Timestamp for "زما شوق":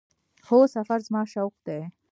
1.07-1.53